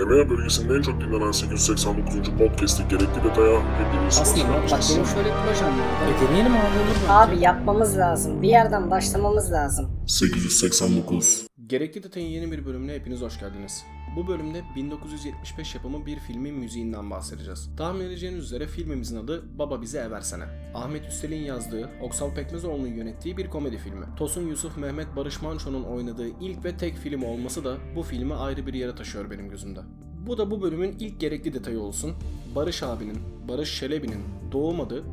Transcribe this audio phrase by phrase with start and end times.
[0.00, 2.30] EMEA bölgesinin en çok dinlenen 889.
[2.38, 6.24] podcast'i gerekli detaya hepiniz Aslında hoş bak benim şöyle bir projem var.
[6.24, 7.08] E deneyelim abi olur mu?
[7.08, 8.42] Abi yapmamız lazım.
[8.42, 9.90] Bir yerden başlamamız lazım.
[10.06, 13.84] 889 Gerekli Detay'ın yeni bir bölümüne hepiniz hoş geldiniz.
[14.16, 17.70] Bu bölümde 1975 yapımı bir filmin müziğinden bahsedeceğiz.
[17.76, 20.44] Tahmin edeceğiniz üzere filmimizin adı Baba Bize Eversene.
[20.74, 24.06] Ahmet Üstel'in yazdığı, Oksal Pekmezoğlu'nun yönettiği bir komedi filmi.
[24.16, 28.66] Tosun Yusuf Mehmet Barış Manço'nun oynadığı ilk ve tek film olması da bu filmi ayrı
[28.66, 29.80] bir yere taşıyor benim gözümde.
[30.26, 32.12] Bu da bu bölümün ilk gerekli detayı olsun.
[32.54, 34.22] Barış abinin, Barış Şelebi'nin
[34.52, 35.04] doğum adı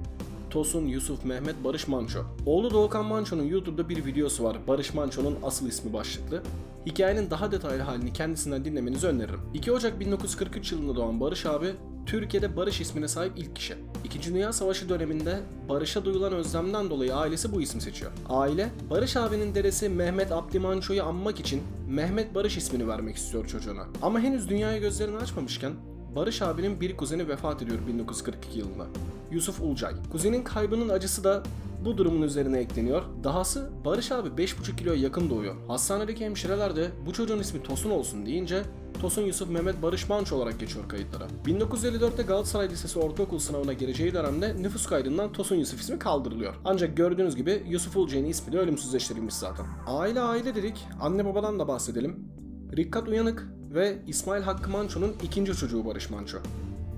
[0.49, 2.20] Tosun Yusuf Mehmet Barış Manço.
[2.45, 4.57] Oğlu Doğukan Manço'nun YouTube'da bir videosu var.
[4.67, 6.44] Barış Manço'nun asıl ismi başlıklı.
[6.85, 9.40] Hikayenin daha detaylı halini kendisinden dinlemenizi öneririm.
[9.54, 11.67] 2 Ocak 1943 yılında doğan Barış abi
[12.05, 13.76] Türkiye'de Barış ismine sahip ilk kişi.
[14.04, 18.12] İkinci Dünya Savaşı döneminde Barış'a duyulan özlemden dolayı ailesi bu ismi seçiyor.
[18.29, 23.85] Aile, Barış abinin dedesi Mehmet Abdi Manço'yu anmak için Mehmet Barış ismini vermek istiyor çocuğuna.
[24.02, 25.73] Ama henüz dünyaya gözlerini açmamışken
[26.20, 28.85] Barış abinin bir kuzeni vefat ediyor 1942 yılında.
[29.32, 29.93] Yusuf Ulcay.
[30.12, 31.43] Kuzenin kaybının acısı da
[31.85, 33.04] bu durumun üzerine ekleniyor.
[33.24, 35.55] Dahası Barış abi 5,5 kiloya yakın doğuyor.
[35.68, 38.63] Hastanedeki hemşireler de bu çocuğun ismi Tosun olsun deyince
[39.02, 41.27] Tosun Yusuf Mehmet Barış Manço olarak geçiyor kayıtlara.
[41.46, 46.54] 1954'te Galatasaray Lisesi ortaokul sınavına gireceği dönemde nüfus kaydından Tosun Yusuf ismi kaldırılıyor.
[46.65, 49.65] Ancak gördüğünüz gibi Yusuf Ulcay'ın ismi de ölümsüzleştirilmiş zaten.
[49.88, 52.30] Aile aile dedik, anne babadan da bahsedelim.
[52.77, 56.37] Rikkat Uyanık ve İsmail Hakkı Manço'nun ikinci çocuğu Barış Manço.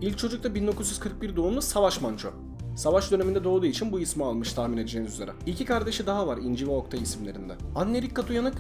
[0.02, 2.30] İlk çocuk da 1941 doğumlu Savaş Manço.
[2.76, 5.32] Savaş döneminde doğduğu için bu ismi almış tahmin edeceğiniz üzere.
[5.46, 7.54] İki kardeşi daha var İnci ve Oktay isimlerinde.
[7.76, 8.58] Anne Rikkat Uyanık,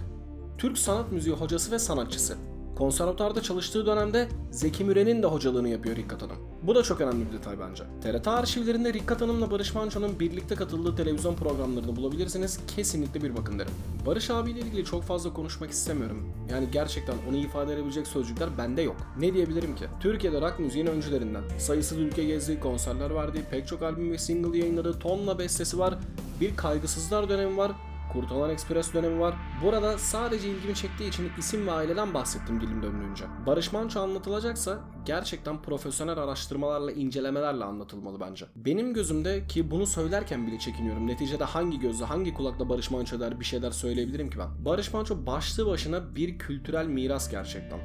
[0.57, 2.37] Türk sanat müziği hocası ve sanatçısı.
[2.81, 6.35] Konservatuarda çalıştığı dönemde Zeki Müren'in de hocalığını yapıyor Rikkat Hanım.
[6.63, 7.83] Bu da çok önemli bir detay bence.
[8.03, 12.59] TRT arşivlerinde Rikkat Hanım'la Barış Manço'nun birlikte katıldığı televizyon programlarını bulabilirsiniz.
[12.75, 13.71] Kesinlikle bir bakın derim.
[14.05, 16.33] Barış abiyle ilgili çok fazla konuşmak istemiyorum.
[16.49, 18.97] Yani gerçekten onu ifade edebilecek sözcükler bende yok.
[19.19, 19.85] Ne diyebilirim ki?
[19.99, 21.43] Türkiye'de rock müziğin öncülerinden.
[21.57, 25.97] Sayısız ülke gezdi, konserler verdi, pek çok albüm ve single yayınladı, tonla bestesi var.
[26.41, 27.71] Bir kaygısızlar dönemi var.
[28.13, 29.35] Kurtalan Express dönemi var.
[29.63, 33.25] Burada sadece ilgimi çektiği için isim ve aileden bahsettim dilim döndüğünce.
[33.45, 38.45] Barış Manço anlatılacaksa gerçekten profesyonel araştırmalarla, incelemelerle anlatılmalı bence.
[38.55, 41.07] Benim gözümde ki bunu söylerken bile çekiniyorum.
[41.07, 44.65] Neticede hangi gözle, hangi kulakla Barış Manço der bir şeyler söyleyebilirim ki ben.
[44.65, 47.79] Barış Manço başlı başına bir kültürel miras gerçekten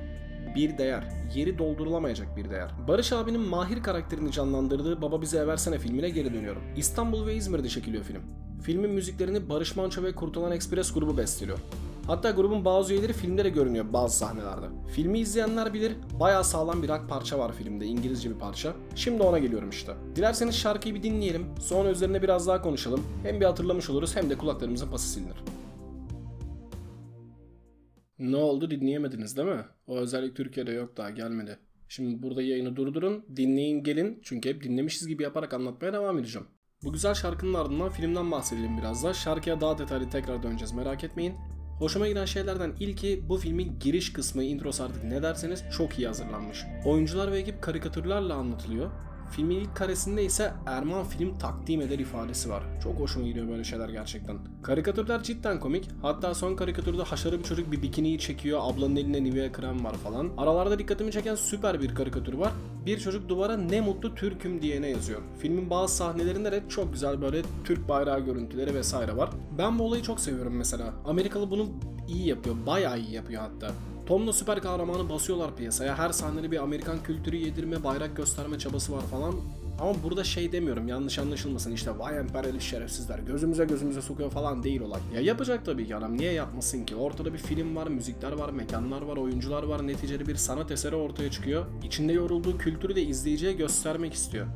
[0.57, 1.05] bir değer.
[1.35, 2.71] Yeri doldurulamayacak bir değer.
[2.89, 6.63] Barış abinin Mahir karakterini canlandırdığı Baba Bize Eversene filmine geri dönüyorum.
[6.77, 8.46] İstanbul ve İzmir'de çekiliyor film.
[8.67, 11.59] Filmin müziklerini Barış Manço ve Kurtulan Express grubu besteliyor.
[12.07, 14.67] Hatta grubun bazı üyeleri filmde de görünüyor bazı sahnelerde.
[14.93, 18.73] Filmi izleyenler bilir bayağı sağlam bir rock parça var filmde İngilizce bir parça.
[18.95, 19.93] Şimdi ona geliyorum işte.
[20.17, 23.07] Dilerseniz şarkıyı bir dinleyelim sonra üzerine biraz daha konuşalım.
[23.23, 25.37] Hem bir hatırlamış oluruz hem de kulaklarımızın pası silinir.
[28.19, 29.65] Ne oldu dinleyemediniz değil mi?
[29.87, 31.59] O özellik Türkiye'de yok daha gelmedi.
[31.89, 36.47] Şimdi burada yayını durdurun, dinleyin gelin çünkü hep dinlemişiz gibi yaparak anlatmaya devam edeceğim.
[36.87, 39.15] Bu güzel şarkının ardından filmden bahsedelim biraz da.
[39.15, 41.35] Şarkıya daha detaylı tekrar döneceğiz merak etmeyin.
[41.79, 46.65] Hoşuma giden şeylerden ilki bu filmin giriş kısmı, introsu artık ne derseniz çok iyi hazırlanmış.
[46.85, 48.91] Oyuncular ve ekip karikatürlerle anlatılıyor.
[49.31, 52.63] Filmin ilk karesinde ise Erman film takdim eder ifadesi var.
[52.83, 54.37] Çok hoşuma gidiyor böyle şeyler gerçekten.
[54.63, 55.89] Karikatürler cidden komik.
[56.03, 58.61] Hatta son karikatürde haşarı bir çocuk bir bikiniyi çekiyor.
[58.63, 60.31] Ablanın elinde Nivea krem var falan.
[60.37, 62.53] Aralarda dikkatimi çeken süper bir karikatür var.
[62.87, 65.21] Bir çocuk duvara ne mutlu Türk'üm diyene yazıyor.
[65.39, 69.31] Filmin bazı sahnelerinde de çok güzel böyle Türk bayrağı görüntüleri vesaire var.
[69.59, 70.93] Ben bu olayı çok seviyorum mesela.
[71.05, 71.69] Amerikalı bunu
[72.09, 72.57] iyi yapıyor.
[72.67, 73.73] Bayağı iyi yapıyor hatta.
[74.07, 75.99] Tom'la süper kahramanı basıyorlar piyasaya.
[75.99, 79.35] Her sahnede bir Amerikan kültürü yedirme, bayrak gösterme çabası var falan.
[79.81, 84.81] Ama burada şey demiyorum yanlış anlaşılmasın işte vay emperyalist şerefsizler gözümüze gözümüze sokuyor falan değil
[84.81, 85.01] olay.
[85.15, 86.97] Ya yapacak tabii ki adam niye yapmasın ki?
[86.97, 89.87] Ortada bir film var, müzikler var, mekanlar var, oyuncular var.
[89.87, 91.67] Neticede bir sanat eseri ortaya çıkıyor.
[91.85, 94.47] İçinde yorulduğu kültürü de izleyiciye göstermek istiyor.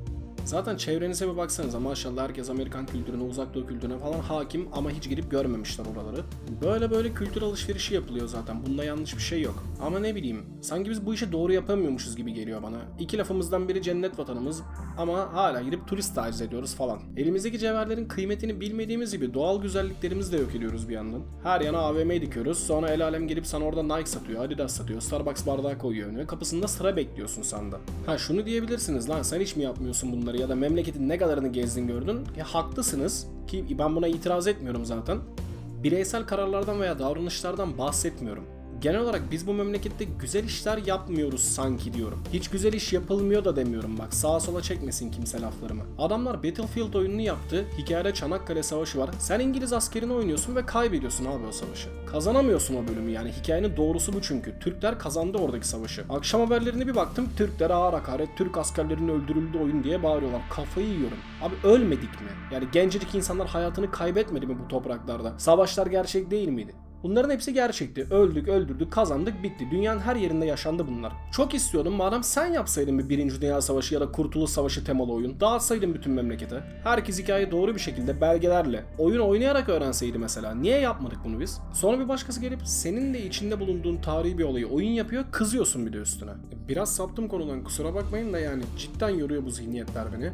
[0.51, 5.09] Zaten çevrenize bir baksanıza maşallah herkes Amerikan kültürüne, uzak doğu kültürüne falan hakim ama hiç
[5.09, 6.25] girip görmemişler oraları.
[6.63, 8.67] Böyle böyle kültür alışverişi yapılıyor zaten.
[8.67, 9.65] Bunda yanlış bir şey yok.
[9.81, 12.77] Ama ne bileyim, sanki biz bu işi doğru yapamıyormuşuz gibi geliyor bana.
[12.99, 14.63] İki lafımızdan biri cennet vatanımız
[14.99, 16.99] ama hala girip turist taciz ediyoruz falan.
[17.17, 21.23] Elimizdeki cevherlerin kıymetini bilmediğimiz gibi doğal güzelliklerimizi de yok ediyoruz bir yandan.
[21.43, 22.59] Her yana AVM dikiyoruz.
[22.59, 26.27] Sonra el alem gelip sana orada Nike satıyor, Adidas satıyor, Starbucks bardağı koyuyor önüne.
[26.27, 27.77] Kapısında sıra bekliyorsun sen de.
[28.07, 31.87] Ha şunu diyebilirsiniz lan sen hiç mi yapmıyorsun bunları ya da memleketin ne kadarını gezdin
[31.87, 32.27] gördün?
[32.37, 35.19] Ya haklısınız ki ben buna itiraz etmiyorum zaten.
[35.83, 38.45] Bireysel kararlardan veya davranışlardan bahsetmiyorum.
[38.81, 42.19] Genel olarak biz bu memlekette güzel işler yapmıyoruz sanki diyorum.
[42.33, 45.83] Hiç güzel iş yapılmıyor da demiyorum bak sağa sola çekmesin kimse laflarımı.
[45.99, 49.11] Adamlar Battlefield oyununu yaptı, hikayede Çanakkale Savaşı var.
[49.19, 51.89] Sen İngiliz askerini oynuyorsun ve kaybediyorsun abi o savaşı.
[52.07, 54.59] Kazanamıyorsun o bölümü yani hikayenin doğrusu bu çünkü.
[54.59, 56.05] Türkler kazandı oradaki savaşı.
[56.11, 60.43] Akşam haberlerine bir baktım Türkler ağır hakaret, Türk askerlerinin öldürüldü oyun diye bağırıyorlar.
[60.51, 61.19] Kafayı yiyorum.
[61.43, 62.29] Abi ölmedik mi?
[62.53, 65.39] Yani gencecik insanlar hayatını kaybetmedi mi bu topraklarda?
[65.39, 66.75] Savaşlar gerçek değil miydi?
[67.03, 68.07] Bunların hepsi gerçekti.
[68.11, 69.69] Öldük, öldürdük, kazandık, bitti.
[69.71, 71.13] Dünyanın her yerinde yaşandı bunlar.
[71.33, 75.41] Çok istiyordum madem sen yapsaydın bir Birinci Dünya Savaşı ya da Kurtuluş Savaşı temalı oyun.
[75.41, 76.63] Dağıtsaydın bütün memlekete.
[76.85, 80.55] Herkes hikayeyi doğru bir şekilde belgelerle, oyun oynayarak öğrenseydi mesela.
[80.55, 81.61] Niye yapmadık bunu biz?
[81.73, 85.93] Sonra bir başkası gelip senin de içinde bulunduğun tarihi bir olayı oyun yapıyor, kızıyorsun bir
[85.93, 86.31] de üstüne.
[86.69, 90.31] Biraz saptım konudan kusura bakmayın da yani cidden yoruyor bu zihniyetler beni.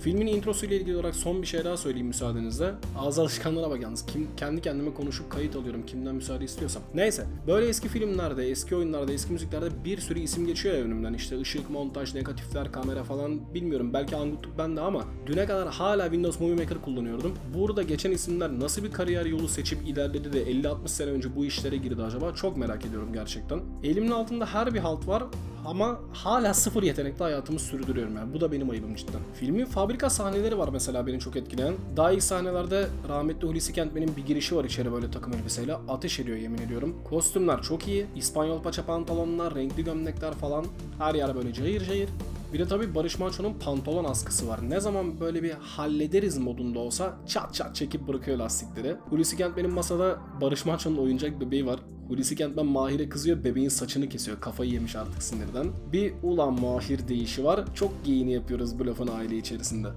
[0.00, 2.72] Filmin introsu ile ilgili olarak son bir şey daha söyleyeyim müsaadenizle.
[2.98, 4.06] Ağız alışkanlığına bak yalnız.
[4.06, 6.82] Kim, kendi kendime konuşup kayıt alıyorum kimden müsaade istiyorsam.
[6.94, 7.26] Neyse.
[7.46, 11.14] Böyle eski filmlerde, eski oyunlarda, eski müziklerde bir sürü isim geçiyor ya önümden.
[11.14, 13.92] İşte ışık, montaj, negatifler, kamera falan bilmiyorum.
[13.92, 17.34] Belki anguttuk ben de ama düne kadar hala Windows Movie Maker kullanıyordum.
[17.54, 21.76] Burada geçen isimler nasıl bir kariyer yolu seçip ilerledi de 50-60 sene önce bu işlere
[21.76, 22.34] girdi acaba?
[22.34, 23.60] Çok merak ediyorum gerçekten.
[23.82, 25.24] Elimin altında her bir halt var
[25.66, 28.34] ama hala sıfır yetenekli hayatımı sürdürüyorum yani.
[28.34, 29.20] Bu da benim ayıbım cidden.
[29.34, 31.74] Filmin fabrika sahneleri var mesela beni çok etkileyen.
[31.96, 35.74] Daha ilk sahnelerde rahmetli Hulusi Kentmen'in bir girişi var içeri böyle takım elbiseyle.
[35.74, 36.96] Ateş ediyor yemin ediyorum.
[37.04, 38.06] Kostümler çok iyi.
[38.16, 40.64] İspanyol paça pantolonlar, renkli gömlekler falan.
[40.98, 42.08] Her yer böyle cayır cayır.
[42.52, 44.70] Bir de tabii Barış Manço'nun pantolon askısı var.
[44.70, 48.92] Ne zaman böyle bir hallederiz modunda olsa çat çat çekip bırakıyor lastikleri.
[48.92, 51.80] Hulusi Kentmen'in masada Barış Manço'nun oyuncak bebeği var.
[52.08, 54.40] Hulusi Kentmen Mahir'e kızıyor bebeğin saçını kesiyor.
[54.40, 55.66] Kafayı yemiş artık sinirden.
[55.92, 57.64] Bir ulan Mahir deyişi var.
[57.74, 59.88] Çok giyini yapıyoruz bu lafın aile içerisinde.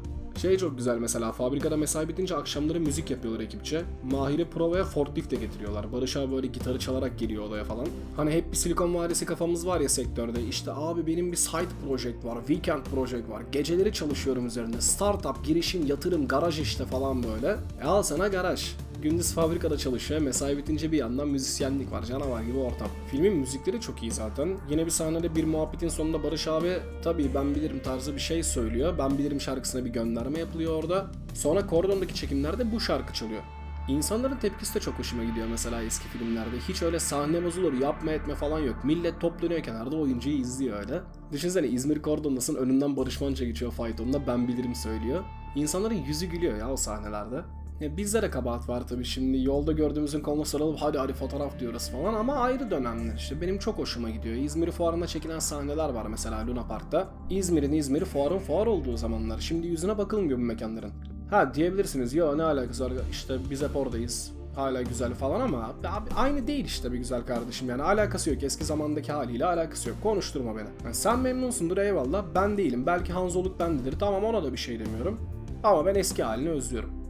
[0.42, 3.82] Şey çok güzel mesela fabrikada mesai bitince akşamları müzik yapıyorlar ekipçe.
[4.12, 5.92] Mahir'i provaya forkliftle getiriyorlar.
[5.92, 7.88] Barış abi böyle gitarı çalarak geliyor odaya falan.
[8.16, 10.44] Hani hep bir Silikon Vadisi kafamız var ya sektörde.
[10.44, 13.44] İşte abi benim bir side project var, weekend project var.
[13.52, 14.82] Geceleri çalışıyorum üzerinde.
[14.82, 17.58] Startup, girişim, yatırım, garaj işte falan böyle.
[17.82, 18.72] E al sana garaj.
[19.04, 20.22] Gündüz fabrikada çalışıyor.
[20.22, 22.04] Mesai bitince bir yandan müzisyenlik var.
[22.06, 22.88] Canavar gibi ortam.
[23.12, 24.58] Filmin müzikleri çok iyi zaten.
[24.70, 28.98] Yine bir sahnede bir muhabbetin sonunda Barış abi tabii ben bilirim tarzı bir şey söylüyor.
[28.98, 31.12] Ben bilirim şarkısına bir gönderme yapılıyor orada.
[31.34, 33.42] Sonra koridordaki çekimlerde bu şarkı çalıyor.
[33.88, 36.58] İnsanların tepkisi de çok hoşuma gidiyor mesela eski filmlerde.
[36.70, 38.84] Hiç öyle sahne bozulur, yapma etme falan yok.
[38.84, 41.02] Millet toplanıyor kenarda oyuncuyu izliyor öyle.
[41.32, 45.24] Düşünsene İzmir Kordon'dasın önünden Barış Manço geçiyor faytonda ben bilirim söylüyor.
[45.56, 47.42] İnsanların yüzü gülüyor ya o sahnelerde.
[47.80, 51.90] Ya bizde de kabahat var tabii şimdi yolda gördüğümüzün koluna sarılıp hadi hadi fotoğraf diyoruz
[51.90, 54.36] falan ama ayrı dönemler işte benim çok hoşuma gidiyor.
[54.36, 57.08] İzmir fuarında çekilen sahneler var mesela Luna Park'ta.
[57.30, 59.40] İzmir'in İzmir'i fuarın fuar olduğu zamanlar.
[59.40, 60.92] Şimdi yüzüne bakılmıyor bu mekanların.
[61.30, 66.10] Ha diyebilirsiniz ya ne alakası var işte biz hep oradayız hala güzel falan ama abi
[66.16, 70.58] aynı değil işte bir güzel kardeşim yani alakası yok eski zamandaki haliyle alakası yok konuşturma
[70.58, 70.68] beni.
[70.84, 75.20] Yani sen memnunsundur eyvallah ben değilim belki Hanzoluk bendedir tamam ona da bir şey demiyorum
[75.64, 77.03] ama ben eski halini özlüyorum.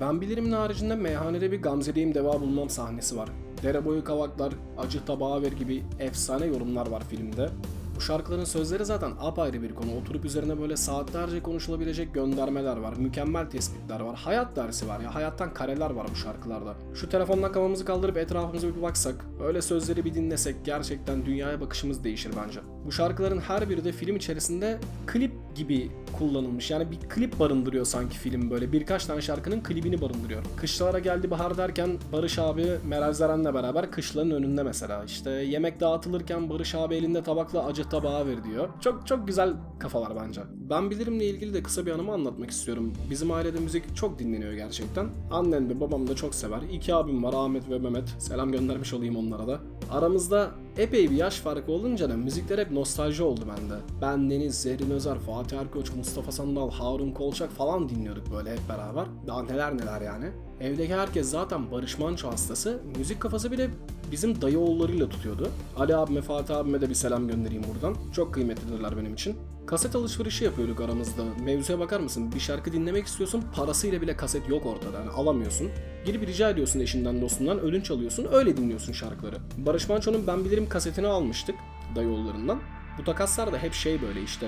[0.00, 3.28] Ben bilirimin haricinde meyhanede bir Gamze'deyim deva bulmam sahnesi var.
[3.62, 7.48] Dere boyu kavaklar, acı tabağa ver gibi efsane yorumlar var filmde.
[7.96, 9.96] Bu şarkıların sözleri zaten apayrı bir konu.
[10.00, 12.94] Oturup üzerine böyle saatlerce konuşulabilecek göndermeler var.
[12.96, 14.16] Mükemmel tespitler var.
[14.16, 15.14] Hayat dersi var ya.
[15.14, 16.74] Hayattan kareler var bu şarkılarda.
[16.94, 22.32] Şu telefondan kafamızı kaldırıp etrafımıza bir baksak, öyle sözleri bir dinlesek gerçekten dünyaya bakışımız değişir
[22.44, 22.60] bence.
[22.86, 26.70] Bu şarkıların her biri de film içerisinde klip gibi kullanılmış.
[26.70, 28.72] Yani bir klip barındırıyor sanki film böyle.
[28.72, 30.42] Birkaç tane şarkının klibini barındırıyor.
[30.56, 35.04] Kışlara geldi bahar derken Barış abi Meral Zeren'le beraber kışların önünde mesela.
[35.04, 38.68] İşte yemek dağıtılırken Barış abi elinde tabakla acı tabağa ver diyor.
[38.80, 40.40] Çok çok güzel kafalar bence.
[40.70, 42.92] Ben bilirimle ilgili de kısa bir anımı anlatmak istiyorum.
[43.10, 45.08] Bizim ailede müzik çok dinleniyor gerçekten.
[45.30, 46.60] Annem ve babam da çok sever.
[46.72, 48.08] İki abim var Ahmet ve Mehmet.
[48.18, 49.60] Selam göndermiş olayım onlara da.
[49.90, 53.74] Aramızda epey bir yaş farkı olunca da müzikler hep nostalji oldu bende.
[54.02, 59.06] Ben Deniz, Zerrin Özer, Fatih Erkoç, Mustafa Sandal, Harun Kolçak falan dinliyorduk böyle hep beraber.
[59.26, 60.26] Daha neler neler yani.
[60.60, 62.80] Evdeki herkes zaten Barış Manço hastası.
[62.98, 63.70] Müzik kafası bile
[64.12, 65.48] bizim dayı oğullarıyla tutuyordu.
[65.76, 67.96] Ali abime, Fatih abime de bir selam göndereyim buradan.
[68.12, 69.36] Çok kıymetlidirler benim için.
[69.66, 71.22] Kaset alışverişi yapıyorduk aramızda.
[71.44, 72.32] Mevzuya bakar mısın?
[72.34, 74.98] Bir şarkı dinlemek istiyorsun, parasıyla bile kaset yok ortada.
[74.98, 75.68] Yani alamıyorsun.
[76.06, 79.36] Girip rica ediyorsun eşinden dostundan, ödünç alıyorsun, öyle dinliyorsun şarkıları.
[79.58, 81.56] Barış Manço'nun Ben Bilirim kasetini almıştık
[81.94, 82.60] dayıoğullarından.
[82.98, 84.46] Bu takaslar da hep şey böyle işte.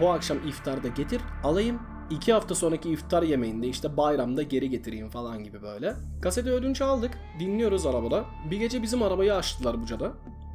[0.00, 1.80] Bu akşam iftarda getir, alayım,
[2.10, 5.94] İki hafta sonraki iftar yemeğinde işte bayramda geri getireyim falan gibi böyle.
[6.22, 7.18] Kaseti ödünç aldık.
[7.38, 8.24] Dinliyoruz arabada.
[8.50, 10.12] Bir gece bizim arabayı açtılar Buca'da.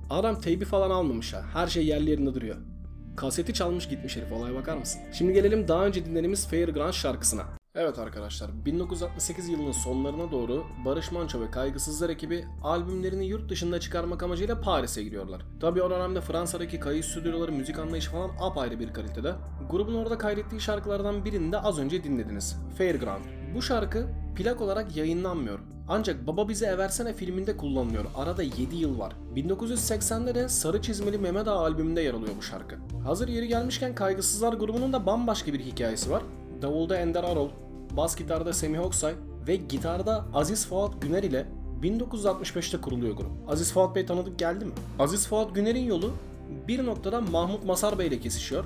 [0.10, 1.42] Adam teybi falan almamış ha.
[1.54, 2.56] Her şey yerli yerinde duruyor.
[3.16, 5.02] Kaseti çalmış gitmiş herif olaya bakar mısın?
[5.14, 7.44] Şimdi gelelim daha önce dinlediğimiz Fairground şarkısına.
[7.78, 14.24] Evet arkadaşlar 1968 yılının sonlarına doğru Barış Manço ve Kaygısızlar ekibi albümlerini yurt dışında çıkarmak
[14.24, 15.42] amacıyla Paris'e giriyorlar.
[15.60, 19.34] Tabi o dönemde Fransa'daki kayıt stüdyoları müzik anlayışı falan apayrı bir kalitede.
[19.72, 22.58] Grubun orada kaydettiği şarkılardan birini de az önce dinlediniz.
[22.78, 23.24] Fairground.
[23.56, 25.60] Bu şarkı plak olarak yayınlanmıyor.
[25.88, 28.06] Ancak Baba Bizi Eversene filminde kullanılıyor.
[28.16, 29.14] Arada 7 yıl var.
[29.36, 32.76] 1980'de de Sarı Çizmeli Mehmet Ağa albümünde yer alıyor bu şarkı.
[33.04, 36.24] Hazır yeri gelmişken Kaygısızlar grubunun da bambaşka bir hikayesi var.
[36.62, 37.50] Davulda Ender Arol,
[37.98, 39.14] bas gitarda Semih Oksay
[39.48, 41.48] ve gitarda Aziz Fuat Güner ile
[41.82, 43.32] 1965'te kuruluyor grup.
[43.48, 44.72] Aziz Fuat Bey tanıdık geldi mi?
[45.00, 46.12] Aziz Fuat Güner'in yolu
[46.68, 48.66] bir noktada Mahmut Masar Bey ile kesişiyor.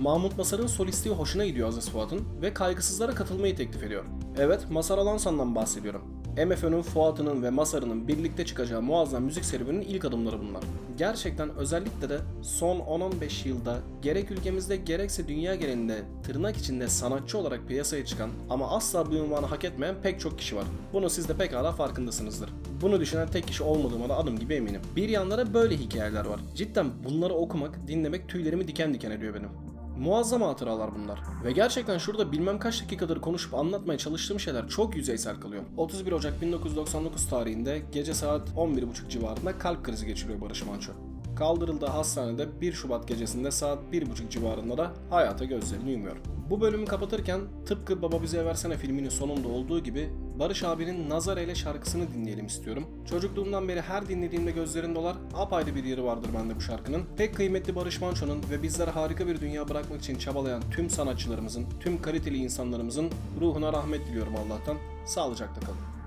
[0.00, 4.04] Mahmut Masar'ın solistliği hoşuna gidiyor Aziz Fuat'ın ve kaygısızlara katılmayı teklif ediyor.
[4.38, 6.02] Evet, Masar Alansan'dan bahsediyorum.
[6.36, 10.62] MFÖ'nün, Fuat'ının ve Masar'ının birlikte çıkacağı muazzam müzik serüveninin ilk adımları bunlar.
[10.98, 17.68] Gerçekten özellikle de son 10-15 yılda gerek ülkemizde gerekse dünya genelinde tırnak içinde sanatçı olarak
[17.68, 20.64] piyasaya çıkan ama asla bu ünvanı hak etmeyen pek çok kişi var.
[20.92, 22.50] Bunu siz de pekala farkındasınızdır.
[22.82, 24.80] Bunu düşünen tek kişi olmadığıma da adım gibi eminim.
[24.96, 26.40] Bir yanda da böyle hikayeler var.
[26.54, 29.69] Cidden bunları okumak, dinlemek tüylerimi diken diken ediyor benim.
[30.00, 31.20] Muazzam hatıralar bunlar.
[31.44, 35.62] Ve gerçekten şurada bilmem kaç dakikadır konuşup anlatmaya çalıştığım şeyler çok yüzeysel kalıyor.
[35.76, 40.92] 31 Ocak 1999 tarihinde gece saat 11.30 civarında kalp krizi geçiriyor Barış Manço.
[41.40, 46.16] Kaldırıldığı hastanede 1 Şubat gecesinde saat 1.30 civarında da hayata gözlerini yumuyor.
[46.50, 52.14] Bu bölümü kapatırken tıpkı Baba Bize Versene filminin sonunda olduğu gibi Barış abinin Nazar şarkısını
[52.14, 52.84] dinleyelim istiyorum.
[53.10, 55.16] Çocukluğumdan beri her dinlediğimde gözlerim dolar.
[55.34, 57.02] Apayrı bir yeri vardır bende bu şarkının.
[57.16, 62.02] Pek kıymetli Barış Manço'nun ve bizlere harika bir dünya bırakmak için çabalayan tüm sanatçılarımızın, tüm
[62.02, 64.76] kaliteli insanlarımızın ruhuna rahmet diliyorum Allah'tan.
[65.06, 65.99] Sağlıcakla kalın.